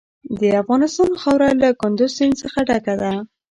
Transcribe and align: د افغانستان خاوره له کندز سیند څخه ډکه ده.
د 0.39 0.41
افغانستان 0.61 1.11
خاوره 1.21 1.49
له 1.61 1.69
کندز 1.81 2.11
سیند 2.17 2.35
څخه 2.41 2.59
ډکه 2.69 2.93
ده. 3.01 3.11